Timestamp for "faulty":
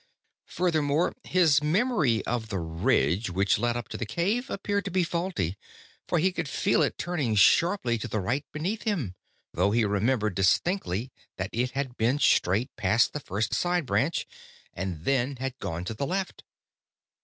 5.03-5.57